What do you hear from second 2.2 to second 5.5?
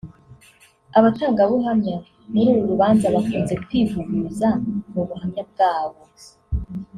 muri uru rubanza bakunze kwivuguruza mu buhamya